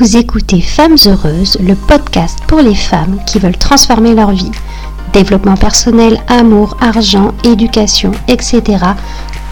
Vous 0.00 0.16
écoutez 0.16 0.60
Femmes 0.60 0.96
Heureuses, 1.06 1.56
le 1.60 1.76
podcast 1.76 2.40
pour 2.48 2.60
les 2.60 2.74
femmes 2.74 3.20
qui 3.28 3.38
veulent 3.38 3.56
transformer 3.56 4.12
leur 4.12 4.32
vie. 4.32 4.50
Développement 5.12 5.56
personnel, 5.56 6.20
amour, 6.26 6.76
argent, 6.80 7.32
éducation, 7.44 8.10
etc. 8.26 8.62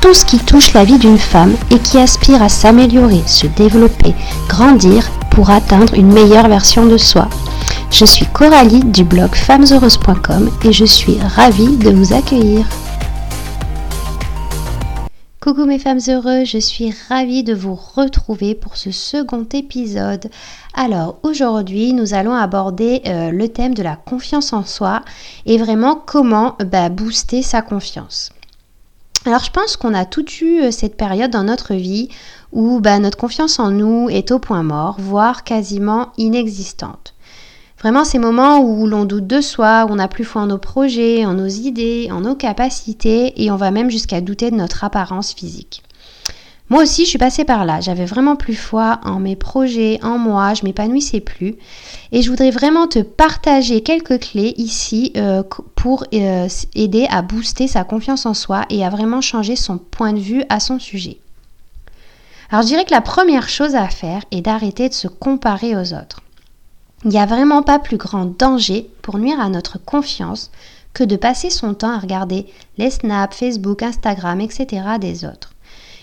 Tout 0.00 0.12
ce 0.12 0.24
qui 0.24 0.38
touche 0.40 0.72
la 0.72 0.82
vie 0.82 0.98
d'une 0.98 1.18
femme 1.18 1.54
et 1.70 1.78
qui 1.78 1.96
aspire 1.96 2.42
à 2.42 2.48
s'améliorer, 2.48 3.22
se 3.24 3.46
développer, 3.46 4.16
grandir 4.48 5.08
pour 5.30 5.50
atteindre 5.50 5.94
une 5.94 6.12
meilleure 6.12 6.48
version 6.48 6.86
de 6.86 6.96
soi. 6.96 7.28
Je 7.92 8.04
suis 8.04 8.26
Coralie 8.26 8.82
du 8.82 9.04
blog 9.04 9.36
femmesheureuses.com 9.36 10.50
et 10.64 10.72
je 10.72 10.84
suis 10.84 11.18
ravie 11.36 11.76
de 11.76 11.90
vous 11.90 12.14
accueillir. 12.14 12.66
Coucou 15.42 15.64
mes 15.64 15.80
femmes 15.80 15.98
heureuses, 16.06 16.46
je 16.46 16.58
suis 16.58 16.94
ravie 17.08 17.42
de 17.42 17.52
vous 17.52 17.74
retrouver 17.74 18.54
pour 18.54 18.76
ce 18.76 18.92
second 18.92 19.44
épisode. 19.52 20.30
Alors 20.72 21.18
aujourd'hui 21.24 21.94
nous 21.94 22.14
allons 22.14 22.32
aborder 22.32 23.02
euh, 23.06 23.32
le 23.32 23.48
thème 23.48 23.74
de 23.74 23.82
la 23.82 23.96
confiance 23.96 24.52
en 24.52 24.64
soi 24.64 25.02
et 25.44 25.58
vraiment 25.58 25.96
comment 25.96 26.56
bah, 26.64 26.90
booster 26.90 27.42
sa 27.42 27.60
confiance. 27.60 28.30
Alors 29.26 29.42
je 29.42 29.50
pense 29.50 29.76
qu'on 29.76 29.94
a 29.94 30.04
tout 30.04 30.24
eu 30.42 30.60
euh, 30.60 30.70
cette 30.70 30.96
période 30.96 31.32
dans 31.32 31.42
notre 31.42 31.74
vie 31.74 32.08
où 32.52 32.78
bah, 32.78 33.00
notre 33.00 33.18
confiance 33.18 33.58
en 33.58 33.72
nous 33.72 34.08
est 34.10 34.30
au 34.30 34.38
point 34.38 34.62
mort, 34.62 34.94
voire 35.00 35.42
quasiment 35.42 36.12
inexistante. 36.18 37.11
Vraiment 37.82 38.04
ces 38.04 38.20
moments 38.20 38.60
où 38.60 38.86
l'on 38.86 39.04
doute 39.04 39.26
de 39.26 39.40
soi, 39.40 39.86
où 39.88 39.92
on 39.92 39.96
n'a 39.96 40.06
plus 40.06 40.24
foi 40.24 40.42
en 40.42 40.46
nos 40.46 40.58
projets, 40.58 41.26
en 41.26 41.34
nos 41.34 41.48
idées, 41.48 42.10
en 42.12 42.20
nos 42.20 42.36
capacités 42.36 43.42
et 43.42 43.50
on 43.50 43.56
va 43.56 43.72
même 43.72 43.90
jusqu'à 43.90 44.20
douter 44.20 44.52
de 44.52 44.56
notre 44.56 44.84
apparence 44.84 45.32
physique. 45.32 45.82
Moi 46.68 46.84
aussi, 46.84 47.04
je 47.04 47.10
suis 47.10 47.18
passée 47.18 47.44
par 47.44 47.64
là. 47.64 47.80
J'avais 47.80 48.04
vraiment 48.04 48.36
plus 48.36 48.54
foi 48.54 49.00
en 49.04 49.18
mes 49.18 49.34
projets, 49.34 49.98
en 50.02 50.16
moi, 50.16 50.54
je 50.54 50.64
m'épanouissais 50.64 51.20
plus. 51.20 51.56
Et 52.12 52.22
je 52.22 52.30
voudrais 52.30 52.52
vraiment 52.52 52.86
te 52.86 53.00
partager 53.00 53.82
quelques 53.82 54.20
clés 54.20 54.54
ici 54.56 55.12
euh, 55.16 55.42
pour 55.74 56.04
euh, 56.14 56.48
aider 56.76 57.06
à 57.10 57.20
booster 57.20 57.66
sa 57.66 57.82
confiance 57.82 58.26
en 58.26 58.32
soi 58.32 58.64
et 58.70 58.84
à 58.84 58.90
vraiment 58.90 59.20
changer 59.20 59.56
son 59.56 59.76
point 59.76 60.12
de 60.12 60.20
vue 60.20 60.44
à 60.48 60.60
son 60.60 60.78
sujet. 60.78 61.18
Alors 62.48 62.62
je 62.62 62.68
dirais 62.68 62.84
que 62.84 62.94
la 62.94 63.00
première 63.00 63.48
chose 63.48 63.74
à 63.74 63.88
faire 63.88 64.22
est 64.30 64.40
d'arrêter 64.40 64.88
de 64.88 64.94
se 64.94 65.08
comparer 65.08 65.74
aux 65.76 65.94
autres. 65.94 66.22
Il 67.04 67.10
n'y 67.10 67.18
a 67.18 67.26
vraiment 67.26 67.62
pas 67.62 67.80
plus 67.80 67.96
grand 67.96 68.26
danger 68.26 68.88
pour 69.02 69.18
nuire 69.18 69.40
à 69.40 69.48
notre 69.48 69.78
confiance 69.84 70.52
que 70.94 71.02
de 71.02 71.16
passer 71.16 71.50
son 71.50 71.74
temps 71.74 71.90
à 71.90 71.98
regarder 71.98 72.46
les 72.78 72.90
snaps, 72.90 73.36
Facebook, 73.36 73.82
Instagram, 73.82 74.40
etc. 74.40 74.82
des 75.00 75.24
autres. 75.24 75.52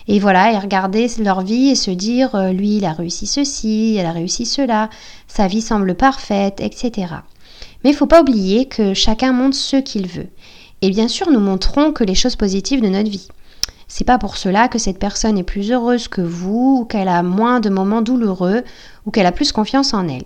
Et 0.09 0.19
voilà, 0.19 0.51
et 0.51 0.57
regarder 0.57 1.07
leur 1.19 1.41
vie 1.41 1.69
et 1.69 1.75
se 1.75 1.91
dire, 1.91 2.35
euh, 2.35 2.51
lui, 2.51 2.77
il 2.77 2.85
a 2.85 2.91
réussi 2.91 3.27
ceci, 3.27 3.95
elle 3.97 4.07
a 4.07 4.11
réussi 4.11 4.45
cela, 4.45 4.89
sa 5.27 5.47
vie 5.47 5.61
semble 5.61 5.95
parfaite, 5.95 6.59
etc. 6.59 7.13
Mais 7.83 7.91
il 7.91 7.93
ne 7.93 7.97
faut 7.97 8.05
pas 8.05 8.21
oublier 8.21 8.65
que 8.65 8.93
chacun 8.93 9.31
montre 9.31 9.55
ce 9.55 9.77
qu'il 9.77 10.07
veut. 10.07 10.27
Et 10.81 10.89
bien 10.89 11.07
sûr, 11.07 11.31
nous 11.31 11.39
montrons 11.39 11.93
que 11.93 12.03
les 12.03 12.15
choses 12.15 12.35
positives 12.35 12.81
de 12.81 12.89
notre 12.89 13.09
vie. 13.09 13.29
C'est 13.87 14.03
pas 14.03 14.17
pour 14.17 14.35
cela 14.35 14.67
que 14.67 14.79
cette 14.79 14.99
personne 14.99 15.37
est 15.37 15.43
plus 15.43 15.71
heureuse 15.71 16.09
que 16.09 16.21
vous, 16.21 16.79
ou 16.81 16.85
qu'elle 16.85 17.07
a 17.07 17.23
moins 17.23 17.61
de 17.61 17.69
moments 17.69 18.01
douloureux, 18.01 18.63
ou 19.05 19.11
qu'elle 19.11 19.25
a 19.25 19.31
plus 19.31 19.53
confiance 19.53 19.93
en 19.93 20.07
elle. 20.09 20.25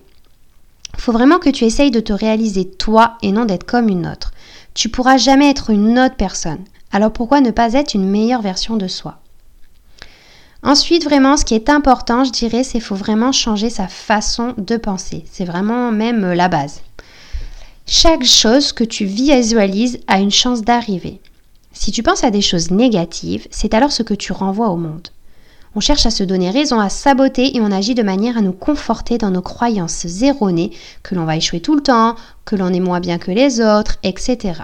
Il 0.95 1.01
faut 1.01 1.11
vraiment 1.11 1.39
que 1.39 1.49
tu 1.49 1.65
essayes 1.65 1.91
de 1.91 1.99
te 1.99 2.13
réaliser 2.13 2.69
toi 2.69 3.17
et 3.21 3.31
non 3.31 3.45
d'être 3.45 3.65
comme 3.65 3.89
une 3.89 4.07
autre. 4.07 4.31
Tu 4.73 4.89
pourras 4.89 5.17
jamais 5.17 5.49
être 5.49 5.69
une 5.69 5.99
autre 5.99 6.15
personne. 6.15 6.63
Alors 6.91 7.11
pourquoi 7.11 7.41
ne 7.41 7.51
pas 7.51 7.73
être 7.73 7.93
une 7.93 8.09
meilleure 8.09 8.41
version 8.41 8.77
de 8.77 8.87
soi? 8.87 9.19
Ensuite, 10.63 11.03
vraiment, 11.03 11.35
ce 11.35 11.43
qui 11.43 11.55
est 11.55 11.69
important, 11.69 12.23
je 12.23 12.31
dirais, 12.31 12.63
c'est 12.63 12.73
qu'il 12.73 12.81
faut 12.81 12.95
vraiment 12.95 13.33
changer 13.33 13.69
sa 13.69 13.87
façon 13.87 14.53
de 14.57 14.77
penser. 14.77 15.25
C'est 15.29 15.43
vraiment 15.43 15.91
même 15.91 16.23
euh, 16.23 16.35
la 16.35 16.47
base. 16.47 16.81
Chaque 17.85 18.23
chose 18.23 18.71
que 18.71 18.85
tu 18.85 19.03
visualises 19.03 19.99
a 20.07 20.19
une 20.19 20.31
chance 20.31 20.61
d'arriver. 20.61 21.19
Si 21.73 21.91
tu 21.91 22.01
penses 22.01 22.23
à 22.23 22.31
des 22.31 22.41
choses 22.41 22.71
négatives, 22.71 23.45
c'est 23.51 23.73
alors 23.73 23.91
ce 23.91 24.03
que 24.03 24.13
tu 24.13 24.31
renvoies 24.31 24.69
au 24.69 24.77
monde. 24.77 25.09
On 25.75 25.79
cherche 25.79 26.05
à 26.05 26.11
se 26.11 26.23
donner 26.23 26.51
raison, 26.51 26.79
à 26.79 26.89
saboter 26.89 27.57
et 27.57 27.61
on 27.61 27.71
agit 27.71 27.95
de 27.95 28.03
manière 28.03 28.37
à 28.37 28.41
nous 28.41 28.53
conforter 28.53 29.17
dans 29.17 29.31
nos 29.31 29.41
croyances 29.41 30.05
erronées, 30.21 30.71
que 31.01 31.15
l'on 31.15 31.25
va 31.25 31.35
échouer 31.35 31.61
tout 31.61 31.75
le 31.75 31.81
temps, 31.81 32.15
que 32.45 32.55
l'on 32.55 32.71
est 32.71 32.79
moins 32.79 32.99
bien 32.99 33.17
que 33.17 33.31
les 33.31 33.59
autres, 33.59 33.97
etc. 34.03 34.61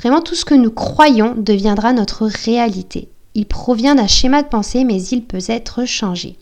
Vraiment, 0.00 0.20
tout 0.20 0.34
ce 0.34 0.44
que 0.44 0.54
nous 0.54 0.72
croyons 0.72 1.34
deviendra 1.36 1.92
notre 1.92 2.26
réalité. 2.26 3.08
Il 3.34 3.46
provient 3.46 3.94
d'un 3.94 4.08
schéma 4.08 4.42
de 4.42 4.48
pensée, 4.48 4.82
mais 4.82 5.00
il 5.00 5.22
peut 5.22 5.38
être 5.46 5.84
changé. 5.84 6.36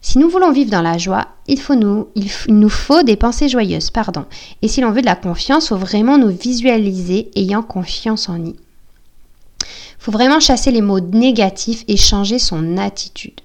Si 0.00 0.18
nous 0.18 0.28
voulons 0.28 0.52
vivre 0.52 0.70
dans 0.70 0.82
la 0.82 0.98
joie, 0.98 1.28
il, 1.46 1.60
faut 1.60 1.74
nous, 1.74 2.68
faut 2.68 3.02
des 3.02 3.16
pensées 3.16 3.48
joyeuses, 3.48 3.90
pardon. 3.90 4.24
Et 4.62 4.68
si 4.68 4.80
l'on 4.80 4.92
veut 4.92 5.00
de 5.00 5.06
la 5.06 5.16
confiance, 5.16 5.64
il 5.64 5.68
faut 5.68 5.76
vraiment 5.76 6.18
nous 6.18 6.28
visualiser 6.28 7.30
ayant 7.36 7.62
confiance 7.62 8.28
en 8.28 8.38
nous 8.38 8.54
faut 10.04 10.12
vraiment 10.12 10.38
chasser 10.38 10.70
les 10.70 10.82
mots 10.82 11.00
négatifs 11.00 11.82
et 11.88 11.96
changer 11.96 12.38
son 12.38 12.76
attitude. 12.76 13.40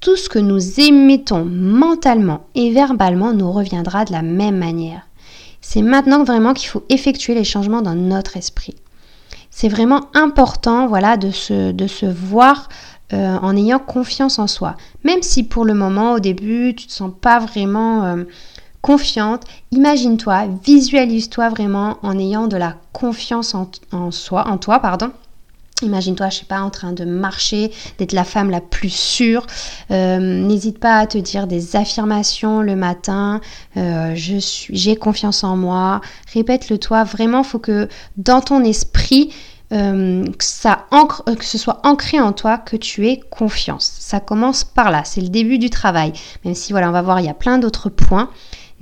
Tout 0.00 0.16
ce 0.16 0.28
que 0.28 0.40
nous 0.40 0.80
émettons 0.80 1.44
mentalement 1.44 2.46
et 2.56 2.72
verbalement 2.72 3.32
nous 3.32 3.52
reviendra 3.52 4.04
de 4.04 4.10
la 4.10 4.22
même 4.22 4.58
manière. 4.58 5.06
C'est 5.60 5.82
maintenant 5.82 6.24
vraiment 6.24 6.52
qu'il 6.52 6.68
faut 6.68 6.82
effectuer 6.88 7.36
les 7.36 7.44
changements 7.44 7.80
dans 7.80 7.94
notre 7.94 8.36
esprit. 8.36 8.74
C'est 9.50 9.68
vraiment 9.68 10.08
important 10.14 10.88
voilà, 10.88 11.16
de, 11.16 11.30
se, 11.30 12.06
voir 12.10 12.68
euh, 13.12 13.38
en 13.40 13.56
ayant 13.56 13.78
confiance 13.78 14.40
en 14.40 14.48
soi. 14.48 14.74
Même 15.04 15.22
si 15.22 15.44
pour 15.44 15.64
le 15.64 15.74
moment, 15.74 16.14
au 16.14 16.18
début, 16.18 16.74
tu 16.74 16.86
ne 16.86 16.88
te 16.88 16.92
sens 16.92 17.12
pas 17.20 17.38
vraiment 17.38 18.02
euh, 18.02 18.24
confiante, 18.82 19.44
imagine-toi, 19.70 20.46
visualise-toi 20.64 21.50
vraiment 21.50 21.98
en 22.02 22.18
ayant 22.18 22.48
de 22.48 22.56
la 22.56 22.74
confiance 22.92 23.54
en, 23.54 23.70
en 23.92 24.10
soi, 24.10 24.48
en 24.48 24.58
toi, 24.58 24.80
pardon 24.80 25.12
Imagine-toi, 25.82 26.30
je 26.30 26.38
sais 26.38 26.44
pas, 26.44 26.60
en 26.60 26.70
train 26.70 26.92
de 26.92 27.04
marcher, 27.04 27.72
d'être 27.98 28.12
la 28.12 28.22
femme 28.22 28.48
la 28.48 28.60
plus 28.60 28.94
sûre. 28.94 29.44
Euh, 29.90 30.18
n'hésite 30.18 30.78
pas 30.78 30.98
à 30.98 31.06
te 31.06 31.18
dire 31.18 31.48
des 31.48 31.74
affirmations 31.74 32.62
le 32.62 32.76
matin. 32.76 33.40
Euh, 33.76 34.14
j'ai 34.14 34.96
confiance 34.96 35.42
en 35.42 35.56
moi. 35.56 36.00
Répète-le 36.32 36.78
toi. 36.78 37.02
Vraiment, 37.02 37.42
faut 37.42 37.58
que 37.58 37.88
dans 38.16 38.40
ton 38.40 38.62
esprit, 38.62 39.32
euh, 39.72 40.24
que, 40.24 40.44
ça 40.44 40.86
ancre, 40.92 41.24
que 41.24 41.44
ce 41.44 41.58
soit 41.58 41.80
ancré 41.84 42.20
en 42.20 42.32
toi 42.32 42.56
que 42.58 42.76
tu 42.76 43.08
aies 43.08 43.18
confiance. 43.18 43.96
Ça 43.98 44.20
commence 44.20 44.62
par 44.62 44.92
là. 44.92 45.02
C'est 45.04 45.22
le 45.22 45.28
début 45.28 45.58
du 45.58 45.70
travail. 45.70 46.12
Même 46.44 46.54
si 46.54 46.72
voilà, 46.72 46.88
on 46.88 46.92
va 46.92 47.02
voir, 47.02 47.18
il 47.18 47.26
y 47.26 47.30
a 47.30 47.34
plein 47.34 47.58
d'autres 47.58 47.88
points. 47.88 48.30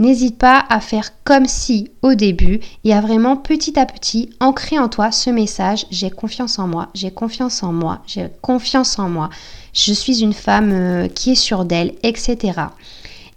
N'hésite 0.02 0.36
pas 0.36 0.64
à 0.68 0.80
faire 0.80 1.10
comme 1.22 1.46
si 1.46 1.92
au 2.02 2.14
début 2.14 2.58
et 2.82 2.92
à 2.92 3.00
vraiment 3.00 3.36
petit 3.36 3.78
à 3.78 3.86
petit 3.86 4.30
ancrer 4.40 4.76
en 4.76 4.88
toi 4.88 5.12
ce 5.12 5.30
message 5.30 5.86
j'ai 5.92 6.10
confiance 6.10 6.58
en 6.58 6.66
moi, 6.66 6.88
j'ai 6.92 7.12
confiance 7.12 7.62
en 7.62 7.72
moi, 7.72 8.02
j'ai 8.08 8.26
confiance 8.40 8.98
en 8.98 9.08
moi, 9.08 9.30
je 9.72 9.92
suis 9.92 10.22
une 10.22 10.32
femme 10.32 10.72
euh, 10.72 11.06
qui 11.06 11.30
est 11.30 11.36
sûre 11.36 11.64
d'elle, 11.64 11.94
etc. 12.02 12.62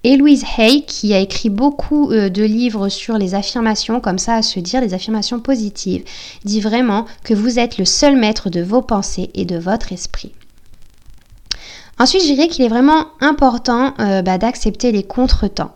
Et 0.04 0.18
Louise 0.18 0.44
Hay, 0.58 0.86
qui 0.88 1.14
a 1.14 1.20
écrit 1.20 1.50
beaucoup 1.50 2.10
euh, 2.10 2.30
de 2.30 2.42
livres 2.42 2.90
sur 2.90 3.20
les 3.20 3.36
affirmations, 3.36 4.00
comme 4.00 4.18
ça 4.18 4.34
à 4.34 4.42
se 4.42 4.60
dire, 4.60 4.82
les 4.82 4.96
affirmations 4.96 5.40
positives, 5.40 6.04
dit 6.46 6.62
vraiment 6.62 7.06
que 7.24 7.36
vous 7.36 7.60
êtes 7.60 7.78
le 7.78 7.86
seul 7.86 8.16
maître 8.16 8.50
de 8.50 8.64
vos 8.64 8.82
pensées 8.82 9.30
et 9.36 9.46
de 9.46 9.60
votre 9.60 9.94
esprit. 9.94 10.32
Ensuite, 12.00 12.24
je 12.24 12.34
dirais 12.34 12.48
qu'il 12.48 12.66
est 12.66 12.70
vraiment 12.70 13.06
important 13.22 13.94
euh, 14.00 14.24
bah, 14.24 14.40
d'accepter 14.40 14.92
les 14.92 15.04
contretemps. 15.04 15.76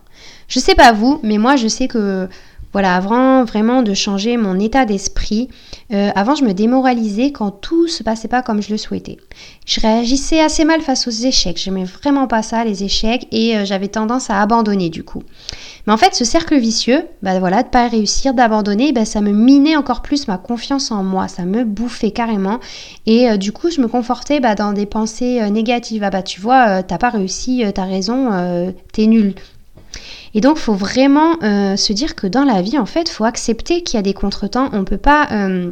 Je 0.50 0.60
sais 0.60 0.76
pas 0.76 0.92
vous, 0.92 1.20
mais 1.24 1.38
moi 1.38 1.56
je 1.56 1.68
sais 1.68 1.88
que 1.88 2.28
voilà, 2.72 2.96
avant 2.96 3.46
vraiment 3.46 3.82
de 3.82 3.96
changer 3.96 4.38
mon 4.38 4.60
état 4.60 4.86
d'esprit, 4.86 5.50
euh, 5.92 6.12
avant 6.14 6.36
je 6.36 6.44
me 6.44 6.54
démoralisais 6.54 7.32
quand 7.32 7.50
tout 7.50 7.88
se 7.88 8.04
passait 8.04 8.28
pas 8.28 8.44
comme 8.44 8.62
je 8.62 8.70
le 8.70 8.78
souhaitais. 8.78 9.18
Je 9.66 9.80
réagissais 9.80 10.40
assez 10.40 10.66
mal 10.66 10.82
face 10.82 11.08
aux 11.08 11.12
échecs, 11.12 11.58
j'aimais 11.58 11.86
vraiment 11.86 12.28
pas 12.28 12.44
ça 12.44 12.64
les 12.64 12.84
échecs 12.84 13.28
et 13.32 13.58
euh, 13.58 13.66
j'avais 13.66 13.88
tendance 13.88 14.30
à 14.30 14.40
abandonner 14.40 14.90
du 14.90 15.04
coup. 15.04 15.24
Mais 15.88 15.94
en 15.94 15.98
fait 15.98 16.13
ce 16.13 16.25
cercle 16.25 16.60
vicieux, 16.60 17.06
bah 17.24 17.40
voilà, 17.40 17.63
de 17.63 17.69
pas 17.69 17.88
réussir, 17.88 18.36
d'abandonner, 18.36 18.92
bah, 18.92 19.06
ça 19.06 19.22
me 19.22 19.31
minait 19.31 19.75
encore 19.75 20.04
plus 20.04 20.28
ma 20.28 20.38
confiance 20.38 20.92
en 20.92 21.04
moi, 21.04 21.28
ça 21.28 21.46
me 21.46 21.63
bouffait 21.63 22.12
carrément 22.12 22.60
et 23.07 23.31
euh, 23.31 23.38
du 23.38 23.51
coup 23.51 23.72
je 23.72 23.81
me 23.81 23.88
confortais 23.88 24.40
bah, 24.40 24.54
dans 24.54 24.74
des 24.74 24.86
pensées 24.86 25.50
négatives. 25.50 26.04
Ah 26.04 26.12
bah 26.12 26.22
tu 26.22 26.40
vois, 26.40 26.84
t'as 26.84 27.00
pas 27.00 27.10
réussi, 27.10 27.63
t'as 27.74 27.86
raison, 27.86 28.74
t'es 28.94 29.07
nul. 29.07 29.34
Et 30.33 30.41
donc, 30.41 30.57
il 30.57 30.62
faut 30.62 30.74
vraiment 30.74 31.41
euh, 31.44 31.75
se 31.75 31.94
dire 31.94 32.15
que 32.15 32.27
dans 32.27 32.44
la 32.44 32.62
vie, 32.62 32.77
en 32.77 32.86
fait, 32.86 33.09
il 33.09 33.12
faut 33.12 33.25
accepter 33.25 33.83
qu'il 33.83 33.97
y 33.97 34.00
a 34.00 34.03
des 34.03 34.13
contretemps. 34.13 34.69
On 34.74 34.80
ne 34.80 34.83
peut 34.83 34.97
pas... 34.97 35.27
Euh, 35.31 35.71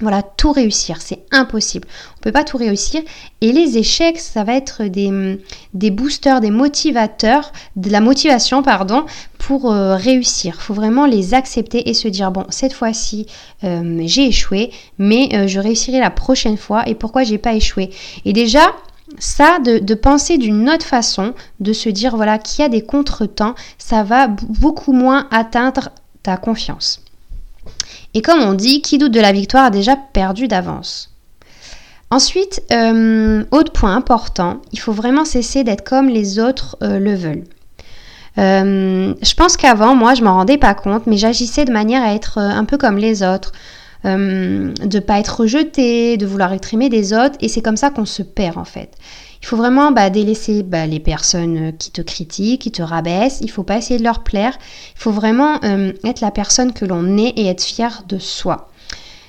voilà, 0.00 0.22
tout 0.22 0.50
réussir, 0.50 1.00
c'est 1.00 1.20
impossible. 1.30 1.86
On 1.86 2.18
ne 2.18 2.22
peut 2.22 2.32
pas 2.32 2.42
tout 2.42 2.56
réussir. 2.56 3.02
Et 3.40 3.52
les 3.52 3.78
échecs, 3.78 4.18
ça 4.18 4.42
va 4.42 4.54
être 4.54 4.84
des, 4.84 5.38
des 5.74 5.90
boosters, 5.92 6.40
des 6.40 6.50
motivateurs, 6.50 7.52
de 7.76 7.88
la 7.88 8.00
motivation, 8.00 8.64
pardon, 8.64 9.04
pour 9.38 9.70
euh, 9.70 9.94
réussir. 9.94 10.56
Il 10.58 10.62
faut 10.62 10.74
vraiment 10.74 11.06
les 11.06 11.34
accepter 11.34 11.88
et 11.88 11.94
se 11.94 12.08
dire, 12.08 12.32
bon, 12.32 12.44
cette 12.48 12.72
fois-ci, 12.72 13.26
j'ai 13.62 14.26
échoué, 14.26 14.72
mais 14.98 15.46
je 15.46 15.60
réussirai 15.60 16.00
la 16.00 16.10
prochaine 16.10 16.56
fois. 16.56 16.88
Et 16.88 16.96
pourquoi 16.96 17.22
j'ai 17.22 17.38
pas 17.38 17.54
échoué? 17.54 17.90
Et 18.24 18.32
déjà, 18.32 18.72
ça, 19.18 19.58
de, 19.58 19.94
penser 19.94 20.38
d'une 20.38 20.68
autre 20.68 20.86
façon, 20.86 21.34
de 21.60 21.72
se 21.72 21.88
dire 21.88 22.16
voilà 22.16 22.38
qu'il 22.38 22.62
y 22.62 22.66
a 22.66 22.68
des 22.68 22.82
contretemps, 22.82 23.54
ça 23.78 24.02
va 24.02 24.26
beaucoup 24.28 24.92
moins 24.92 25.28
atteindre 25.30 25.90
ta 26.22 26.36
confiance. 26.36 27.00
Et 28.14 28.22
comme 28.22 28.42
on 28.42 28.54
dit, 28.54 28.82
qui 28.82 28.98
doute 28.98 29.12
de 29.12 29.20
la 29.20 29.32
victoire 29.32 29.64
a 29.64 29.70
déjà 29.70 29.96
perdu 29.96 30.48
d'avance. 30.48 31.10
Ensuite, 32.10 32.62
euh, 32.72 33.42
autre 33.50 33.72
point 33.72 33.96
important, 33.96 34.60
il 34.72 34.78
faut 34.78 34.92
vraiment 34.92 35.24
cesser 35.24 35.64
d'être 35.64 35.82
comme 35.82 36.08
les 36.08 36.38
autres 36.38 36.76
euh, 36.82 36.98
le 36.98 37.14
veulent. 37.14 37.44
Euh, 38.38 39.14
je 39.22 39.34
pense 39.34 39.56
qu'avant, 39.56 39.94
moi, 39.94 40.14
je 40.14 40.22
m'en 40.22 40.34
rendais 40.34 40.58
pas 40.58 40.74
compte, 40.74 41.06
mais 41.06 41.16
j'agissais 41.16 41.64
de 41.64 41.72
manière 41.72 42.02
à 42.02 42.14
être 42.14 42.36
un 42.36 42.64
peu 42.64 42.76
comme 42.76 42.98
les 42.98 43.22
autres, 43.22 43.52
de 44.04 44.94
ne 44.94 45.00
pas 45.00 45.20
être 45.20 45.40
rejeté, 45.40 46.16
de 46.16 46.26
vouloir 46.26 46.52
être 46.52 46.76
des 46.88 47.12
autres, 47.12 47.36
et 47.40 47.48
c'est 47.48 47.62
comme 47.62 47.76
ça 47.76 47.90
qu'on 47.90 48.04
se 48.04 48.22
perd 48.22 48.58
en 48.58 48.64
fait. 48.64 48.96
Il 49.42 49.46
faut 49.46 49.56
vraiment 49.56 49.90
bah, 49.90 50.08
délaisser 50.08 50.62
bah, 50.62 50.86
les 50.86 51.00
personnes 51.00 51.72
qui 51.76 51.90
te 51.90 52.00
critiquent, 52.00 52.62
qui 52.62 52.70
te 52.70 52.82
rabaissent. 52.82 53.38
Il 53.40 53.50
faut 53.50 53.64
pas 53.64 53.76
essayer 53.76 53.98
de 53.98 54.04
leur 54.04 54.22
plaire. 54.22 54.56
Il 54.94 55.00
faut 55.00 55.10
vraiment 55.10 55.58
euh, 55.64 55.92
être 56.04 56.20
la 56.20 56.30
personne 56.30 56.72
que 56.72 56.84
l'on 56.84 57.18
est 57.18 57.30
et 57.30 57.46
être 57.46 57.62
fier 57.62 58.04
de 58.08 58.18
soi. 58.18 58.70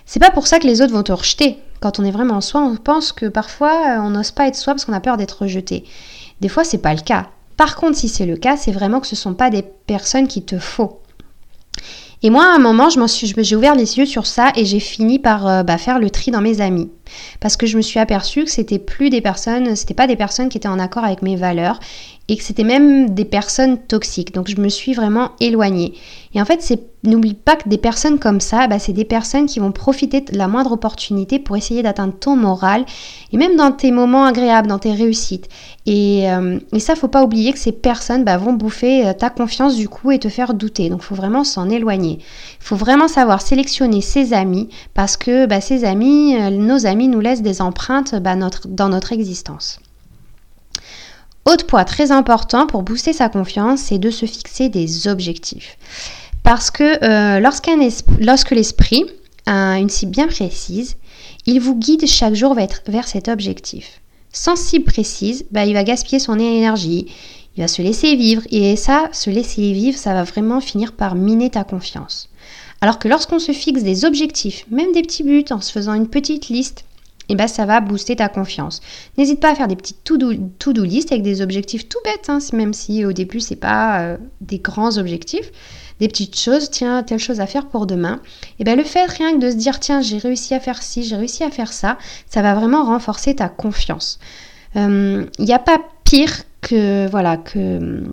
C'est 0.05 0.19
pas 0.19 0.29
pour 0.29 0.45
ça 0.45 0.59
que 0.59 0.67
les 0.67 0.81
autres 0.81 0.93
vont 0.93 1.01
te 1.01 1.11
rejeter. 1.11 1.57
Quand 1.79 1.99
on 1.99 2.05
est 2.05 2.11
vraiment 2.11 2.41
soi, 2.41 2.61
on 2.61 2.75
pense 2.75 3.11
que 3.11 3.25
parfois 3.25 3.99
on 4.01 4.11
n'ose 4.11 4.31
pas 4.31 4.47
être 4.47 4.55
soi 4.55 4.73
parce 4.73 4.85
qu'on 4.85 4.93
a 4.93 4.99
peur 4.99 5.17
d'être 5.17 5.41
rejeté. 5.41 5.83
Des 6.41 6.49
fois, 6.49 6.63
c'est 6.63 6.77
pas 6.77 6.93
le 6.93 7.01
cas. 7.01 7.29
Par 7.57 7.75
contre, 7.75 7.97
si 7.97 8.07
c'est 8.07 8.25
le 8.25 8.37
cas, 8.37 8.55
c'est 8.55 8.71
vraiment 8.71 8.99
que 8.99 9.07
ce 9.07 9.15
ne 9.15 9.19
sont 9.19 9.33
pas 9.33 9.49
des 9.49 9.63
personnes 9.63 10.27
qui 10.27 10.43
te 10.43 10.59
faut. 10.59 10.99
Et 12.25 12.29
moi, 12.29 12.45
à 12.45 12.55
un 12.55 12.59
moment, 12.59 12.89
je 12.89 13.05
suis, 13.05 13.33
j'ai 13.37 13.55
ouvert 13.57 13.75
les 13.75 13.97
yeux 13.97 14.05
sur 14.05 14.25
ça 14.25 14.53
et 14.55 14.63
j'ai 14.63 14.79
fini 14.79 15.19
par 15.19 15.45
euh, 15.45 15.63
bah, 15.63 15.77
faire 15.77 15.99
le 15.99 16.09
tri 16.09 16.31
dans 16.31 16.39
mes 16.39 16.61
amis. 16.61 16.89
Parce 17.39 17.57
que 17.57 17.65
je 17.65 17.77
me 17.77 17.81
suis 17.81 17.99
aperçue 17.99 18.43
que 18.45 18.51
c'était 18.51 18.79
plus 18.79 19.09
des 19.09 19.21
personnes, 19.21 19.75
c'était 19.75 19.93
pas 19.93 20.07
des 20.07 20.15
personnes 20.15 20.49
qui 20.49 20.57
étaient 20.57 20.67
en 20.67 20.79
accord 20.79 21.03
avec 21.03 21.21
mes 21.21 21.35
valeurs 21.35 21.79
et 22.29 22.37
que 22.37 22.43
c'était 22.43 22.63
même 22.63 23.09
des 23.09 23.25
personnes 23.25 23.77
toxiques. 23.77 24.33
Donc 24.33 24.47
je 24.49 24.59
me 24.59 24.69
suis 24.69 24.93
vraiment 24.93 25.31
éloignée. 25.39 25.93
Et 26.35 26.41
en 26.41 26.45
fait, 26.45 26.61
n'oublie 27.03 27.33
pas 27.33 27.55
que 27.57 27.67
des 27.67 27.77
personnes 27.77 28.17
comme 28.17 28.39
ça, 28.39 28.67
bah, 28.67 28.79
c'est 28.79 28.93
des 28.93 29.05
personnes 29.05 29.45
qui 29.45 29.59
vont 29.59 29.71
profiter 29.71 30.21
de 30.21 30.37
la 30.37 30.47
moindre 30.47 30.71
opportunité 30.71 31.37
pour 31.37 31.57
essayer 31.57 31.83
d'atteindre 31.83 32.13
ton 32.13 32.35
moral 32.35 32.85
et 33.31 33.37
même 33.37 33.55
dans 33.55 33.71
tes 33.71 33.91
moments 33.91 34.25
agréables, 34.25 34.67
dans 34.67 34.79
tes 34.79 34.93
réussites. 34.93 35.49
Et, 35.85 36.31
euh, 36.31 36.59
et 36.71 36.79
ça, 36.79 36.95
faut 36.95 37.09
pas 37.09 37.23
oublier 37.23 37.51
que 37.51 37.59
ces 37.59 37.73
personnes 37.73 38.23
bah, 38.23 38.37
vont 38.37 38.53
bouffer 38.53 39.05
euh, 39.05 39.13
ta 39.13 39.29
confiance 39.29 39.75
du 39.75 39.89
coup 39.89 40.11
et 40.11 40.19
te 40.19 40.29
faire 40.29 40.53
douter. 40.53 40.89
Donc, 40.89 41.01
faut 41.01 41.15
vraiment 41.15 41.43
s'en 41.43 41.69
éloigner. 41.69 42.19
Il 42.19 42.65
faut 42.65 42.77
vraiment 42.77 43.09
savoir 43.09 43.41
sélectionner 43.41 44.01
ses 44.01 44.33
amis 44.33 44.69
parce 44.93 45.17
que 45.17 45.45
bah, 45.45 45.59
ces 45.59 45.83
amis, 45.83 46.37
euh, 46.37 46.49
nos 46.49 46.85
amis 46.85 47.02
nous 47.07 47.19
laissent 47.19 47.41
des 47.41 47.61
empreintes 47.61 48.15
bah, 48.15 48.35
dans 48.65 48.89
notre 48.89 49.11
existence. 49.11 49.79
Autre 51.45 51.65
point 51.65 51.83
très 51.83 52.11
important 52.11 52.67
pour 52.67 52.83
booster 52.83 53.11
sa 53.11 53.27
confiance, 53.27 53.81
c'est 53.81 53.97
de 53.97 54.09
se 54.09 54.25
fixer 54.25 54.69
des 54.69 55.07
objectifs. 55.07 55.77
Parce 56.41 56.71
que 56.71 57.03
euh, 57.03 57.39
lorsque 57.39 58.51
l'esprit 58.51 59.05
a 59.45 59.77
une 59.77 59.89
cible 59.89 60.11
bien 60.11 60.27
précise, 60.27 60.95
il 61.45 61.59
vous 61.59 61.75
guide 61.75 62.07
chaque 62.07 62.35
jour 62.35 62.55
vers, 62.55 63.07
cet 63.07 63.27
objectif. 63.27 64.01
Sans 64.31 64.55
cible 64.55 64.85
précise, 64.85 65.45
bah, 65.51 65.65
il 65.65 65.73
va 65.73 65.83
gaspiller 65.83 66.19
son 66.19 66.39
énergie, 66.39 67.07
il 67.55 67.61
va 67.61 67.67
se 67.67 67.81
laisser 67.81 68.15
vivre, 68.15 68.41
et 68.49 68.75
ça, 68.77 69.09
se 69.11 69.29
laisser 69.29 69.73
vivre, 69.73 69.97
ça 69.97 70.13
va 70.13 70.23
vraiment 70.23 70.61
finir 70.61 70.93
par 70.93 71.15
miner 71.15 71.49
ta 71.49 71.63
confiance. 71.63 72.29
Alors 72.81 72.99
que 72.99 73.07
lorsqu'on 73.07 73.39
se 73.39 73.51
fixe 73.51 73.83
des 73.83 74.05
objectifs, 74.05 74.65
même 74.71 74.91
des 74.91 75.01
petits 75.01 75.23
buts, 75.23 75.45
en 75.51 75.61
se 75.61 75.71
faisant 75.71 75.93
une 75.93 76.07
petite 76.07 76.47
liste, 76.49 76.85
et 77.29 77.33
eh 77.33 77.35
ben 77.35 77.47
ça 77.47 77.65
va 77.65 77.79
booster 77.79 78.17
ta 78.17 78.27
confiance. 78.27 78.81
N'hésite 79.17 79.39
pas 79.39 79.51
à 79.51 79.55
faire 79.55 79.69
des 79.69 79.77
petites 79.77 80.03
to-do 80.03 80.83
list 80.83 81.11
avec 81.13 81.23
des 81.23 81.41
objectifs 81.41 81.87
tout 81.87 81.99
bêtes, 82.03 82.29
hein, 82.29 82.39
même 82.51 82.73
si 82.73 83.05
au 83.05 83.13
début 83.13 83.39
c'est 83.39 83.55
pas 83.55 84.01
euh, 84.01 84.17
des 84.41 84.59
grands 84.59 84.97
objectifs, 84.97 85.49
des 86.01 86.09
petites 86.09 86.37
choses, 86.37 86.69
tiens, 86.69 87.01
telle 87.01 87.19
chose 87.19 87.39
à 87.39 87.47
faire 87.47 87.67
pour 87.67 87.87
demain. 87.87 88.19
Et 88.23 88.55
eh 88.59 88.63
ben 88.65 88.77
le 88.77 88.83
fait 88.83 89.05
rien 89.05 89.33
que 89.33 89.39
de 89.39 89.51
se 89.51 89.55
dire 89.55 89.79
tiens, 89.79 90.01
j'ai 90.01 90.17
réussi 90.17 90.53
à 90.53 90.59
faire 90.59 90.83
ci, 90.83 91.03
j'ai 91.03 91.15
réussi 91.15 91.45
à 91.45 91.49
faire 91.49 91.71
ça, 91.71 91.97
ça 92.29 92.41
va 92.41 92.55
vraiment 92.55 92.83
renforcer 92.83 93.35
ta 93.35 93.47
confiance. 93.47 94.19
Il 94.75 94.81
euh, 94.81 95.25
n'y 95.39 95.53
a 95.53 95.59
pas 95.59 95.79
pire 96.03 96.43
que 96.59 97.07
voilà 97.09 97.37
que 97.37 98.03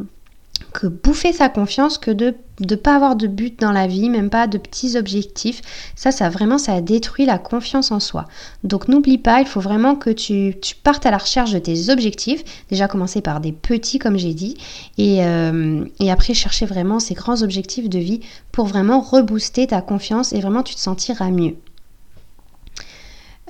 que 0.73 0.87
bouffer 0.87 1.33
sa 1.33 1.49
confiance 1.49 1.99
que 1.99 2.11
de 2.11 2.35
ne 2.61 2.75
pas 2.75 2.95
avoir 2.95 3.17
de 3.17 3.27
but 3.27 3.59
dans 3.59 3.73
la 3.73 3.87
vie, 3.87 4.09
même 4.09 4.31
pas 4.31 4.47
de 4.47 4.59
petits 4.59 4.97
objectifs. 4.97 5.62
Ça, 5.97 6.12
ça 6.12 6.29
vraiment, 6.29 6.59
ça 6.59 6.81
détruit 6.81 7.27
la 7.27 7.39
confiance 7.39 7.91
en 7.91 8.01
soi. 8.01 8.27
Donc 8.65 8.89
n'oublie 8.89 9.19
pas, 9.19 9.41
il 9.41 9.47
faut 9.47 9.61
vraiment 9.61 9.97
que 9.97 10.11
tu, 10.11 10.55
partes 10.83 11.07
à 11.07 11.11
la 11.11 11.19
recherche 11.19 11.53
de 11.53 11.59
tes 11.59 11.91
objectifs. 11.91 12.45
Déjà 12.69 12.89
commencer 12.89 13.21
par 13.21 13.41
des 13.41 13.53
petits, 13.53 13.99
comme 13.99 14.19
j'ai 14.19 14.35
dit, 14.35 14.57
et, 14.99 15.25
euh, 15.25 15.85
et, 15.99 16.11
après 16.11 16.35
chercher 16.35 16.67
vraiment 16.67 17.01
ces 17.01 17.15
grands 17.15 17.43
objectifs 17.43 17.89
de 17.89 17.99
vie 17.99 18.21
pour 18.53 18.67
vraiment 18.67 19.01
rebooster 19.01 19.67
ta 19.67 19.81
confiance 19.81 20.33
et 20.33 20.41
vraiment 20.41 20.63
tu 20.63 20.75
te 20.75 20.81
sentiras 20.81 21.31
mieux. 21.31 21.56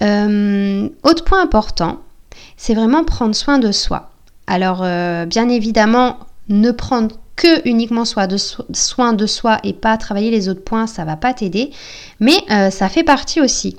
Euh, 0.03 0.89
autre 1.03 1.25
point 1.25 1.43
important, 1.43 2.01
c'est 2.57 2.75
vraiment 2.75 3.05
prendre 3.05 3.35
soin 3.35 3.59
de 3.59 3.73
soi. 3.73 4.11
Alors, 4.47 4.81
euh, 4.83 5.27
bien 5.27 5.49
évidemment, 5.49 6.19
ne 6.51 6.71
prendre 6.71 7.17
que 7.37 7.67
uniquement 7.67 8.05
soin 8.05 8.27
de, 8.27 8.37
soi 9.27 9.59
et 9.65 9.73
pas 9.73 9.97
travailler 9.97 10.31
les 10.31 10.49
autres 10.51 10.63
points, 10.63 10.87
ça 10.87 11.05
va 11.05 11.17
pas 11.17 11.33
t'aider. 11.33 11.71
Mais 12.19 12.37
euh, 12.51 12.71
ça 12.71 12.89
fait 12.91 13.03
partie 13.03 13.41
aussi. 13.41 13.79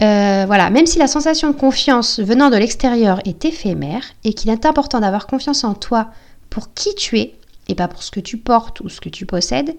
Euh, 0.00 0.44
voilà, 0.46 0.70
même 0.70 0.86
si 0.86 0.98
la 0.98 1.08
sensation 1.08 1.50
de 1.50 1.56
confiance 1.56 2.20
venant 2.20 2.50
de 2.50 2.56
l'extérieur 2.56 3.20
est 3.26 3.44
éphémère 3.44 4.04
et 4.24 4.32
qu'il 4.32 4.50
est 4.50 4.64
important 4.64 5.00
d'avoir 5.00 5.26
confiance 5.26 5.64
en 5.64 5.74
toi 5.74 6.08
pour 6.50 6.72
qui 6.72 6.94
tu 6.94 7.18
es 7.18 7.34
et 7.68 7.74
pas 7.74 7.88
pour 7.88 8.02
ce 8.02 8.10
que 8.10 8.20
tu 8.20 8.38
portes 8.38 8.80
ou 8.80 8.88
ce 8.88 9.00
que 9.00 9.08
tu 9.08 9.26
possèdes, 9.26 9.76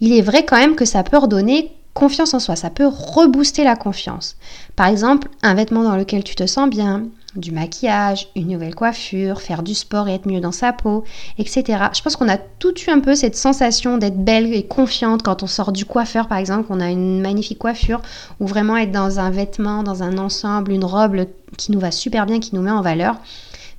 il 0.00 0.12
est 0.12 0.20
vrai 0.20 0.44
quand 0.44 0.58
même 0.58 0.74
que 0.74 0.84
ça 0.84 1.02
peut 1.04 1.16
redonner 1.16 1.72
confiance 1.94 2.34
en 2.34 2.40
soi, 2.40 2.56
ça 2.56 2.68
peut 2.68 2.86
rebooster 2.86 3.64
la 3.64 3.76
confiance. 3.76 4.36
Par 4.74 4.88
exemple, 4.88 5.28
un 5.42 5.54
vêtement 5.54 5.82
dans 5.82 5.96
lequel 5.96 6.22
tu 6.24 6.34
te 6.34 6.46
sens 6.46 6.68
bien, 6.68 7.04
du 7.40 7.52
maquillage, 7.52 8.28
une 8.36 8.48
nouvelle 8.48 8.74
coiffure, 8.74 9.40
faire 9.40 9.62
du 9.62 9.74
sport 9.74 10.08
et 10.08 10.14
être 10.14 10.26
mieux 10.26 10.40
dans 10.40 10.52
sa 10.52 10.72
peau, 10.72 11.04
etc. 11.38 11.64
Je 11.94 12.02
pense 12.02 12.16
qu'on 12.16 12.28
a 12.28 12.36
tout 12.36 12.74
eu 12.80 12.90
un 12.90 13.00
peu 13.00 13.14
cette 13.14 13.36
sensation 13.36 13.98
d'être 13.98 14.16
belle 14.16 14.52
et 14.52 14.64
confiante 14.64 15.22
quand 15.22 15.42
on 15.42 15.46
sort 15.46 15.72
du 15.72 15.84
coiffeur, 15.84 16.28
par 16.28 16.38
exemple, 16.38 16.68
qu'on 16.68 16.80
a 16.80 16.90
une 16.90 17.20
magnifique 17.20 17.58
coiffure, 17.58 18.00
ou 18.40 18.46
vraiment 18.46 18.76
être 18.76 18.92
dans 18.92 19.20
un 19.20 19.30
vêtement, 19.30 19.82
dans 19.82 20.02
un 20.02 20.18
ensemble, 20.18 20.72
une 20.72 20.84
robe 20.84 21.26
qui 21.56 21.72
nous 21.72 21.80
va 21.80 21.90
super 21.90 22.26
bien, 22.26 22.40
qui 22.40 22.54
nous 22.54 22.62
met 22.62 22.70
en 22.70 22.82
valeur. 22.82 23.16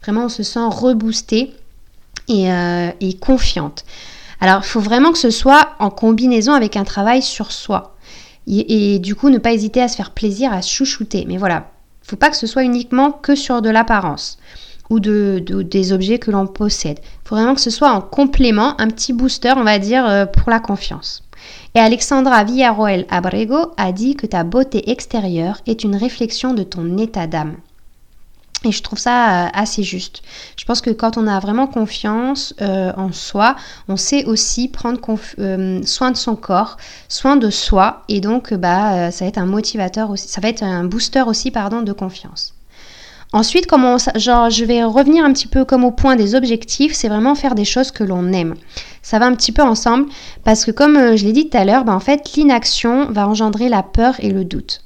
Vraiment, 0.04 0.26
on 0.26 0.30
se 0.30 0.44
sent 0.44 0.68
reboosté 0.70 1.54
et, 2.28 2.52
euh, 2.52 2.92
et 3.00 3.14
confiante. 3.18 3.86
Alors, 4.40 4.62
il 4.64 4.68
faut 4.68 4.80
vraiment 4.80 5.12
que 5.12 5.18
ce 5.18 5.30
soit 5.30 5.70
en 5.80 5.90
combinaison 5.90 6.54
avec 6.54 6.78
un 6.78 6.84
travail 6.84 7.22
sur 7.22 7.52
soi. 7.52 7.96
Et, 8.46 8.96
et, 8.96 9.00
du 9.00 9.16
coup, 9.16 9.30
ne 9.30 9.40
pas 9.40 9.52
hésiter 9.52 9.82
à 9.82 9.88
se 9.88 9.96
faire 9.96 10.12
plaisir, 10.12 10.54
à 10.54 10.62
se 10.62 10.70
chouchouter. 10.70 11.26
Mais 11.28 11.38
voilà, 11.38 11.72
faut 12.08 12.16
pas 12.16 12.30
que 12.30 12.38
ce 12.38 12.48
soit 12.48 12.64
uniquement 12.64 13.12
que 13.12 13.36
sur 13.36 13.62
de 13.62 13.70
l'apparence 13.70 14.38
ou 14.90 15.00
de, 15.00 15.44
des 15.46 15.92
objets 15.92 16.20
que 16.20 16.32
l'on 16.32 16.48
possède. 16.48 17.00
Il 17.02 17.28
faut 17.28 17.36
vraiment 17.36 17.56
que 17.56 17.62
ce 17.62 17.70
soit 17.70 17.92
en 17.92 18.02
complément, 18.02 18.80
un 18.80 18.88
petit 18.88 19.12
booster, 19.12 19.54
on 19.58 19.64
va 19.64 19.80
dire, 19.80 20.08
euh, 20.08 20.26
pour 20.26 20.50
la 20.50 20.60
confiance. 20.62 21.24
Et 21.76 21.80
Alexandra 21.80 22.44
Villarroel 22.46 23.06
Abrego 23.10 23.74
a 23.76 23.92
dit 23.92 24.16
que 24.16 24.26
ta 24.26 24.44
beauté 24.44 24.90
extérieure 24.90 25.60
est 25.68 25.84
une 25.84 25.96
réflexion 25.96 26.54
de 26.54 26.64
ton 26.64 26.98
état 26.98 27.28
d'âme. 27.28 27.58
Et 28.64 28.72
je 28.72 28.82
trouve 28.82 28.98
ça 28.98 29.46
euh, 29.46 29.50
assez 29.54 29.84
juste. 29.84 30.24
Je 30.58 30.66
pense 30.66 30.82
que 30.82 30.90
quand 30.90 31.18
on 31.18 31.28
a 31.28 31.40
vraiment 31.40 31.68
confiance 31.68 32.56
euh, 32.62 32.92
en 32.98 33.12
soi, 33.12 33.56
on 33.88 33.98
sait 33.98 34.26
aussi 34.26 34.68
prendre 34.68 35.00
euh, 35.40 35.82
soin 35.86 36.10
de 36.12 36.18
son 36.18 36.36
corps, 36.36 36.78
soin 37.08 37.36
de 37.36 37.52
soi, 37.52 38.04
et 38.10 38.20
donc 38.20 38.54
bah 38.56 39.12
ça 39.12 39.26
va 39.26 39.30
être 39.30 39.38
un 39.38 39.46
motivateur 39.46 40.10
aussi, 40.10 40.28
ça 40.28 40.42
va 40.42 40.50
être 40.50 40.64
un 40.64 40.86
booster 40.86 41.22
aussi 41.22 41.52
pardon 41.52 41.82
de 41.82 41.94
confiance. 41.94 42.56
Ensuite, 43.34 43.68
genre, 44.16 44.50
je 44.50 44.64
vais 44.64 44.84
revenir 44.84 45.24
un 45.24 45.34
petit 45.34 45.48
peu 45.48 45.66
comme 45.66 45.84
au 45.84 45.92
point 45.92 46.16
des 46.16 46.34
objectifs, 46.34 46.94
c'est 46.94 47.10
vraiment 47.10 47.36
faire 47.36 47.56
des 47.56 47.66
choses 47.66 47.92
que 47.92 48.06
l'on 48.06 48.32
aime. 48.32 48.56
Ça 49.02 49.20
va 49.20 49.26
un 49.26 49.36
petit 49.36 49.52
peu 49.52 49.62
ensemble 49.62 50.08
parce 50.46 50.66
que 50.66 50.72
comme 50.72 51.16
je 51.16 51.26
l'ai 51.26 51.34
dit 51.34 51.50
tout 51.50 51.58
à 51.58 51.66
l'heure, 51.66 51.84
bah, 51.84 51.94
en 51.94 52.00
fait 52.00 52.34
l'inaction 52.36 53.12
va 53.12 53.28
engendrer 53.28 53.70
la 53.70 53.84
peur 53.84 54.16
et 54.20 54.32
le 54.32 54.46
doute. 54.46 54.82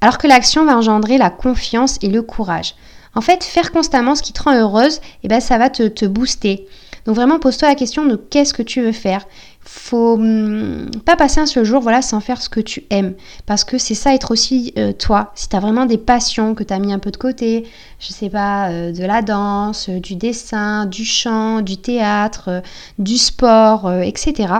Alors 0.00 0.18
que 0.18 0.26
l'action 0.26 0.64
va 0.64 0.76
engendrer 0.76 1.18
la 1.18 1.30
confiance 1.30 1.98
et 2.00 2.08
le 2.08 2.22
courage. 2.22 2.74
En 3.14 3.20
fait, 3.20 3.44
faire 3.44 3.72
constamment 3.72 4.14
ce 4.14 4.22
qui 4.22 4.32
te 4.32 4.42
rend 4.42 4.54
heureuse, 4.54 5.00
eh 5.22 5.28
ben, 5.28 5.40
ça 5.40 5.58
va 5.58 5.70
te, 5.70 6.06
booster. 6.06 6.66
Donc 7.06 7.16
vraiment, 7.16 7.38
pose-toi 7.38 7.68
la 7.68 7.74
question 7.74 8.06
de 8.06 8.16
qu'est-ce 8.16 8.54
que 8.54 8.62
tu 8.62 8.80
veux 8.80 8.92
faire. 8.92 9.26
Faut 9.60 10.14
hum, 10.14 10.90
pas 11.04 11.16
passer 11.16 11.40
un 11.40 11.46
seul 11.46 11.64
jour 11.64 11.80
voilà, 11.80 12.02
sans 12.02 12.20
faire 12.20 12.40
ce 12.40 12.48
que 12.48 12.60
tu 12.60 12.84
aimes. 12.90 13.14
Parce 13.46 13.64
que 13.64 13.78
c'est 13.78 13.94
ça 13.94 14.14
être 14.14 14.30
aussi 14.30 14.72
euh, 14.78 14.92
toi. 14.92 15.32
Si 15.34 15.48
tu 15.48 15.56
as 15.56 15.60
vraiment 15.60 15.86
des 15.86 15.98
passions 15.98 16.54
que 16.54 16.64
tu 16.64 16.72
as 16.72 16.78
mis 16.78 16.92
un 16.92 16.98
peu 16.98 17.10
de 17.10 17.16
côté, 17.16 17.66
je 17.98 18.08
sais 18.08 18.30
pas, 18.30 18.70
euh, 18.70 18.92
de 18.92 19.04
la 19.04 19.22
danse, 19.22 19.88
euh, 19.88 20.00
du 20.00 20.16
dessin, 20.16 20.86
du 20.86 21.04
chant, 21.04 21.60
du 21.60 21.76
théâtre, 21.76 22.62
du 22.98 23.16
sport, 23.16 23.92
etc 24.02 24.54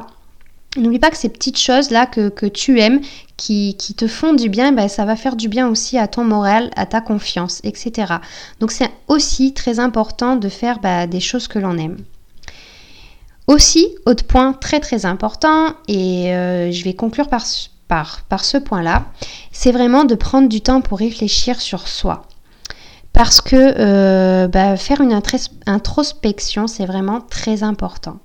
N'oublie 0.76 0.98
pas 0.98 1.10
que 1.10 1.16
ces 1.16 1.28
petites 1.28 1.58
choses-là 1.58 2.06
que, 2.06 2.46
tu 2.46 2.80
aimes, 2.80 3.00
qui, 3.36 3.76
te 3.96 4.08
font 4.08 4.34
du 4.34 4.48
bien, 4.48 4.72
ben, 4.72 4.88
ça 4.88 5.04
va 5.04 5.14
faire 5.14 5.36
du 5.36 5.48
bien 5.48 5.68
aussi 5.68 5.98
à 5.98 6.08
ton 6.08 6.24
moral, 6.24 6.70
à 6.74 6.84
ta 6.84 7.00
confiance, 7.00 7.60
etc. 7.62 8.14
Donc 8.58 8.72
c'est 8.72 8.90
aussi 9.06 9.54
très 9.54 9.78
important 9.78 10.34
de 10.34 10.48
faire 10.48 10.80
ben, 10.80 11.06
des 11.06 11.20
choses 11.20 11.46
que 11.46 11.60
l'on 11.60 11.78
aime. 11.78 11.98
Aussi, 13.46 13.86
autre 14.06 14.24
point 14.24 14.52
très 14.52 14.80
très 14.80 15.06
important, 15.06 15.74
et 15.86 16.34
euh, 16.34 16.72
je 16.72 16.82
vais 16.82 16.94
conclure 16.94 17.28
par, 17.28 17.44
ce 17.46 18.58
point-là, 18.58 19.04
c'est 19.52 19.70
vraiment 19.70 20.04
de 20.04 20.16
prendre 20.16 20.48
du 20.48 20.60
temps 20.60 20.80
pour 20.80 20.98
réfléchir 20.98 21.60
sur 21.60 21.86
soi. 21.86 22.26
Parce 23.12 23.40
que 23.40 23.74
euh, 23.78 24.48
ben, 24.48 24.76
faire 24.76 25.00
une 25.02 25.16
introspection, 25.66 26.66
c'est 26.66 26.86
vraiment 26.86 27.20
très 27.20 27.62
important 27.62 28.18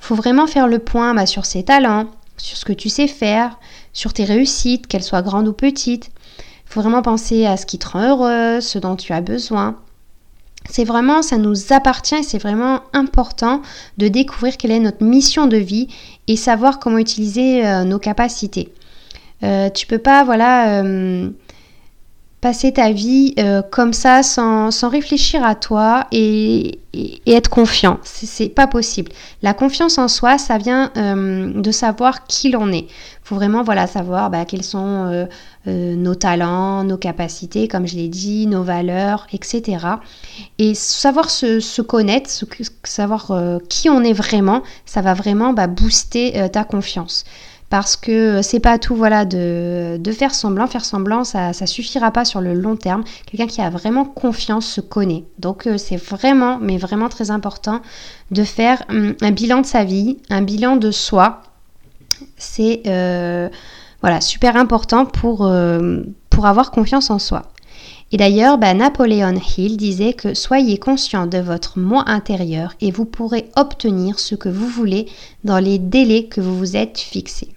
faut 0.00 0.14
vraiment 0.14 0.46
faire 0.46 0.66
le 0.66 0.78
point 0.78 1.14
bah, 1.14 1.26
sur 1.26 1.46
ses 1.46 1.62
talents, 1.62 2.06
sur 2.36 2.56
ce 2.56 2.64
que 2.64 2.72
tu 2.72 2.88
sais 2.88 3.06
faire, 3.06 3.58
sur 3.92 4.12
tes 4.12 4.24
réussites, 4.24 4.86
qu'elles 4.86 5.02
soient 5.02 5.22
grandes 5.22 5.48
ou 5.48 5.52
petites. 5.52 6.10
Il 6.38 6.72
faut 6.72 6.80
vraiment 6.80 7.02
penser 7.02 7.46
à 7.46 7.56
ce 7.56 7.66
qui 7.66 7.78
te 7.78 7.88
rend 7.88 8.02
heureux, 8.02 8.60
ce 8.60 8.78
dont 8.78 8.96
tu 8.96 9.12
as 9.12 9.20
besoin. 9.20 9.76
C'est 10.68 10.84
vraiment, 10.84 11.22
ça 11.22 11.36
nous 11.36 11.72
appartient 11.72 12.16
et 12.16 12.22
c'est 12.22 12.38
vraiment 12.38 12.80
important 12.92 13.62
de 13.98 14.08
découvrir 14.08 14.56
quelle 14.56 14.70
est 14.70 14.80
notre 14.80 15.04
mission 15.04 15.46
de 15.46 15.56
vie 15.56 15.88
et 16.28 16.36
savoir 16.36 16.78
comment 16.78 16.98
utiliser 16.98 17.66
euh, 17.66 17.84
nos 17.84 17.98
capacités. 17.98 18.72
Euh, 19.42 19.70
tu 19.70 19.86
peux 19.86 19.98
pas, 19.98 20.22
voilà, 20.22 20.82
euh, 20.82 21.30
passer 22.40 22.72
ta 22.72 22.90
vie 22.90 23.34
euh, 23.38 23.60
comme 23.62 23.92
ça 23.92 24.22
sans, 24.22 24.70
réfléchir 24.88 25.44
à 25.44 25.54
toi 25.54 26.06
et, 26.10 26.78
être 27.26 27.48
confiant. 27.48 28.00
C'est 28.02 28.48
pas 28.48 28.66
possible. 28.66 29.12
La 29.42 29.54
confiance 29.54 29.96
en 29.98 30.08
soi, 30.08 30.38
ça 30.38 30.58
vient 30.58 30.90
euh, 30.96 31.52
de 31.54 31.70
savoir 31.70 32.26
qui 32.26 32.50
l'on 32.50 32.72
est. 32.72 32.86
Il 32.88 32.88
faut 33.22 33.36
vraiment 33.36 33.62
voilà, 33.62 33.86
savoir 33.86 34.28
bah, 34.28 34.44
quels 34.44 34.64
sont 34.64 35.28
euh, 35.68 35.94
nos 35.94 36.16
talents, 36.16 36.82
nos 36.82 36.96
capacités, 36.96 37.68
comme 37.68 37.86
je 37.86 37.94
l'ai 37.94 38.08
dit, 38.08 38.48
nos 38.48 38.64
valeurs, 38.64 39.28
etc. 39.32 39.86
Et 40.58 40.74
savoir 40.74 41.30
se, 41.30 41.80
connaître, 41.80 42.28
savoir 42.82 43.32
qui 43.68 43.88
on 43.88 44.02
est 44.02 44.12
vraiment, 44.12 44.64
ça 44.84 45.00
va 45.00 45.14
vraiment 45.14 45.52
bah, 45.52 45.68
booster 45.68 46.48
ta 46.52 46.64
confiance 46.64 47.24
parce 47.70 47.96
que 47.96 48.42
c'est 48.42 48.58
pas 48.58 48.78
tout 48.78 48.96
voilà 48.96 49.24
de, 49.24 49.98
faire 50.12 50.34
semblant. 50.34 50.66
Faire 50.66 50.84
semblant 50.84 51.24
ça 51.24 51.52
ça 51.52 51.66
suffira 51.66 52.10
pas 52.10 52.24
sur 52.24 52.40
le 52.40 52.52
long 52.52 52.76
terme. 52.76 53.04
Quelqu'un 53.26 53.46
qui 53.46 53.62
a 53.62 53.70
vraiment 53.70 54.04
confiance 54.04 54.66
se 54.66 54.80
connaît. 54.80 55.24
Donc 55.38 55.66
euh, 55.66 55.78
c'est 55.78 55.96
vraiment 55.96 56.58
mais 56.60 56.76
vraiment 56.76 57.08
très 57.08 57.30
important 57.30 57.80
de 58.32 58.42
faire 58.42 58.82
hum, 58.90 59.14
un 59.22 59.30
bilan 59.30 59.60
de 59.62 59.66
sa 59.66 59.84
vie 59.84 60.18
un 60.28 60.42
bilan 60.42 60.76
de 60.76 60.90
soi. 60.90 61.42
C'est 62.36 62.82
euh, 62.86 63.48
voilà 64.00 64.20
super 64.20 64.56
important 64.56 65.06
pour 65.06 65.46
euh, 65.46 66.02
pour 66.28 66.46
avoir 66.46 66.72
confiance 66.72 67.08
en 67.10 67.20
soi. 67.20 67.44
Et 68.12 68.16
d'ailleurs, 68.16 68.58
bah, 68.58 68.74
Napoléon 68.74 69.40
Hill 69.56 69.76
disait 69.76 70.14
que 70.14 70.34
soyez 70.34 70.78
conscient 70.78 71.28
de 71.28 71.38
votre 71.38 71.78
moi 71.78 72.02
intérieur 72.08 72.74
et 72.80 72.90
vous 72.90 73.04
pourrez 73.04 73.48
obtenir 73.54 74.18
ce 74.18 74.34
que 74.34 74.48
vous 74.48 74.66
voulez 74.66 75.06
dans 75.44 75.60
les 75.60 75.78
délais 75.78 76.24
que 76.24 76.40
vous 76.40 76.58
vous 76.58 76.76
êtes 76.76 76.98
fixés. 76.98 77.54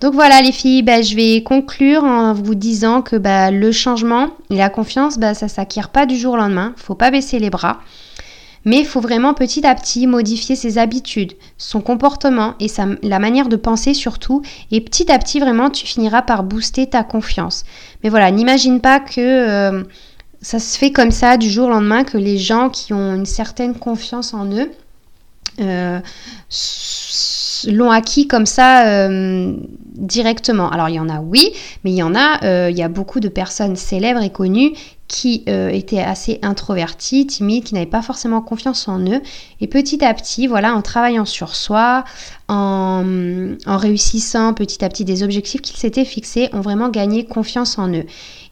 Donc 0.00 0.12
voilà 0.12 0.42
les 0.42 0.52
filles, 0.52 0.82
bah, 0.82 1.00
je 1.00 1.16
vais 1.16 1.42
conclure 1.42 2.04
en 2.04 2.34
vous 2.34 2.54
disant 2.54 3.00
que 3.00 3.16
bah, 3.16 3.50
le 3.50 3.72
changement 3.72 4.28
et 4.50 4.56
la 4.56 4.68
confiance, 4.68 5.18
bah, 5.18 5.32
ça 5.32 5.48
s'acquiert 5.48 5.88
pas 5.88 6.04
du 6.04 6.16
jour 6.16 6.34
au 6.34 6.36
lendemain. 6.36 6.74
Faut 6.76 6.94
pas 6.94 7.10
baisser 7.10 7.38
les 7.38 7.48
bras. 7.48 7.80
Mais 8.66 8.80
il 8.80 8.84
faut 8.84 9.00
vraiment 9.00 9.32
petit 9.32 9.64
à 9.64 9.74
petit 9.74 10.08
modifier 10.08 10.56
ses 10.56 10.76
habitudes, 10.76 11.34
son 11.56 11.80
comportement 11.80 12.54
et 12.58 12.66
la 13.02 13.20
manière 13.20 13.48
de 13.48 13.56
penser 13.56 13.94
surtout. 13.94 14.42
Et 14.72 14.80
petit 14.80 15.10
à 15.10 15.18
petit, 15.18 15.38
vraiment, 15.38 15.70
tu 15.70 15.86
finiras 15.86 16.22
par 16.22 16.42
booster 16.42 16.88
ta 16.88 17.04
confiance. 17.04 17.64
Mais 18.02 18.10
voilà, 18.10 18.30
n'imagine 18.32 18.80
pas 18.80 18.98
que 18.98 19.20
euh, 19.20 19.84
ça 20.42 20.58
se 20.58 20.76
fait 20.76 20.90
comme 20.90 21.12
ça 21.12 21.36
du 21.36 21.48
jour 21.48 21.68
au 21.68 21.70
lendemain, 21.70 22.02
que 22.02 22.18
les 22.18 22.38
gens 22.38 22.68
qui 22.68 22.92
ont 22.92 23.14
une 23.14 23.24
certaine 23.24 23.74
confiance 23.74 24.34
en 24.34 24.46
eux 24.46 24.70
euh, 25.60 26.00
l'ont 27.68 27.90
acquis 27.90 28.26
comme 28.28 28.46
ça 28.46 28.86
euh, 28.86 29.54
directement. 29.96 30.70
Alors 30.70 30.88
il 30.88 30.94
y 30.96 31.00
en 31.00 31.08
a 31.08 31.20
oui, 31.20 31.52
mais 31.84 31.90
il 31.90 31.96
y 31.96 32.02
en 32.02 32.14
a, 32.14 32.44
euh, 32.44 32.70
il 32.70 32.76
y 32.76 32.82
a 32.82 32.88
beaucoup 32.88 33.20
de 33.20 33.28
personnes 33.28 33.76
célèbres 33.76 34.22
et 34.22 34.30
connues 34.30 34.72
qui 35.08 35.44
euh, 35.48 35.68
étaient 35.68 36.00
assez 36.00 36.38
introvertis, 36.42 37.26
timides, 37.26 37.64
qui 37.64 37.74
n'avaient 37.74 37.86
pas 37.86 38.02
forcément 38.02 38.40
confiance 38.40 38.88
en 38.88 38.98
eux. 39.00 39.20
Et 39.60 39.66
petit 39.66 40.04
à 40.04 40.12
petit, 40.14 40.46
voilà, 40.46 40.74
en 40.74 40.82
travaillant 40.82 41.24
sur 41.24 41.54
soi, 41.54 42.04
en, 42.48 43.04
en 43.66 43.76
réussissant 43.76 44.54
petit 44.54 44.84
à 44.84 44.88
petit 44.88 45.04
des 45.04 45.22
objectifs 45.22 45.62
qu'ils 45.62 45.76
s'étaient 45.76 46.04
fixés, 46.04 46.48
ont 46.52 46.60
vraiment 46.60 46.88
gagné 46.88 47.24
confiance 47.24 47.78
en 47.78 47.88
eux. 47.92 48.04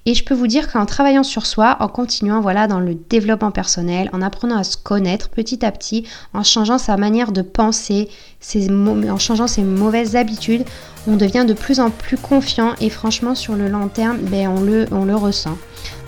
Et 0.07 0.13
je 0.13 0.23
peux 0.23 0.35
vous 0.35 0.47
dire 0.47 0.71
qu'en 0.71 0.85
travaillant 0.85 1.23
sur 1.23 1.47
soi, 1.47 1.79
en 1.81 1.89
continuant 1.89 2.43
voilà 2.43 2.67
dans 2.67 2.81
le 2.81 2.95
développement 2.95 3.51
personnel, 3.51 4.11
en 4.13 4.21
apprenant 4.21 4.59
à 4.59 4.65
se 4.65 4.77
connaître 4.77 5.31
petit 5.31 5.65
à 5.65 5.73
petit, 5.73 6.07
en 6.35 6.43
changeant 6.43 6.77
sa 6.77 6.99
manière 6.99 7.33
de 7.33 7.41
penser, 7.41 8.09
en 8.55 9.19
changeant 9.19 9.47
ses 9.47 9.63
mauvaises 9.63 10.15
habitudes, 10.15 10.65
on 11.07 11.17
devient 11.17 11.47
de 11.47 11.55
plus 11.55 11.81
en 11.81 11.91
plus 11.91 12.19
confiant 12.19 12.75
et 12.81 12.91
franchement 12.91 13.35
sur 13.35 13.55
le 13.55 13.69
long 13.69 13.89
terme, 13.89 14.19
ben, 14.19 14.49
on, 14.49 14.61
le, 14.61 14.87
on 14.93 15.07
le 15.07 15.17
ressent. 15.17 15.57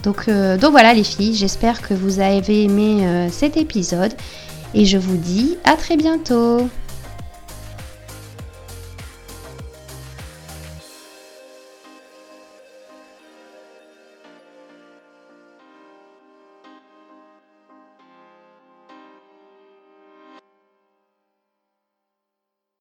Donc, 0.07 0.29
euh, 0.29 0.57
donc 0.57 0.71
voilà 0.71 0.95
les 0.95 1.03
filles, 1.03 1.35
j'espère 1.35 1.83
que 1.83 1.93
vous 1.93 2.21
avez 2.21 2.63
aimé 2.63 3.05
euh, 3.05 3.29
cet 3.29 3.57
épisode. 3.57 4.13
Et 4.73 4.85
je 4.85 4.99
vous 4.99 5.17
dis 5.17 5.59
à 5.65 5.75
très 5.75 5.97
bientôt 5.97 6.69